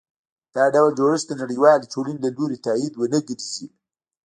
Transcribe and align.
دا 0.55 0.63
ډول 0.75 0.91
جوړښت 0.99 1.25
د 1.27 1.31
نړیوالې 1.41 1.91
ټولنې 1.93 2.19
له 2.25 2.29
لوري 2.37 2.57
تایید 2.65 2.93
ونه 2.95 3.19
ګرځي. 3.27 3.67